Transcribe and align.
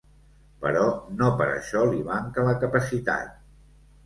Però 0.63 0.85
no 1.19 1.27
per 1.41 1.47
això 1.49 1.83
li 1.91 2.01
manca 2.09 2.47
la 2.49 2.57
capacitat. 2.65 3.39